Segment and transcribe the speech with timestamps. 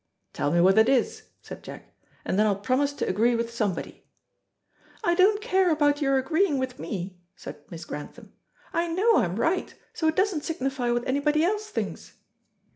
[0.33, 1.93] "Tell me what it is," said Jack,
[2.25, 4.03] "and then I'll promise to agree with somebody."
[5.03, 8.33] "I don't care about your agreeing with me," said Miss Grantham.
[8.73, 12.13] "I know I'm right, so it doesn't signify what anybody else thinks."